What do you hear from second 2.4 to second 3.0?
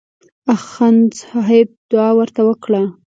وکړه.